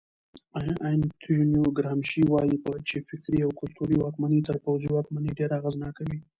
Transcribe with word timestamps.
انتونیو 0.93 1.65
ګرامشي 1.77 2.21
وایي 2.31 2.57
چې 2.87 2.95
فکري 3.09 3.39
او 3.43 3.51
کلتوري 3.59 3.95
واکمني 3.99 4.39
تر 4.47 4.55
پوځي 4.63 4.89
واکمنۍ 4.91 5.31
ډېره 5.39 5.53
اغېزناکه 5.59 6.01
وي. 6.09 6.19